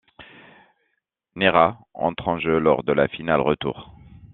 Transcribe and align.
Neira 1.35 1.77
entre 1.93 2.27
en 2.29 2.39
jeu 2.39 2.57
lors 2.57 2.83
de 2.83 2.91
la 2.91 3.07
finale 3.07 3.41
retour. 3.41 3.93